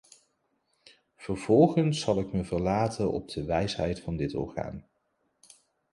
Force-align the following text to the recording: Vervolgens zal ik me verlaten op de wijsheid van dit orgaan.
Vervolgens 1.15 1.99
zal 2.01 2.19
ik 2.19 2.33
me 2.33 2.43
verlaten 2.43 3.11
op 3.11 3.27
de 3.29 3.43
wijsheid 3.43 3.99
van 4.01 4.17
dit 4.17 4.35
orgaan. 4.35 4.85